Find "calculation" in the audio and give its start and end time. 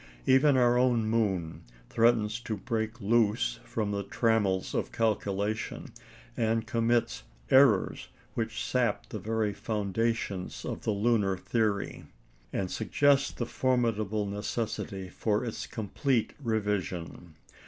4.91-5.91